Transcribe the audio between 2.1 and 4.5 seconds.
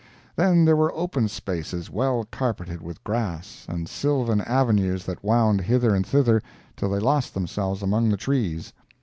carpeted with grass, and sylvan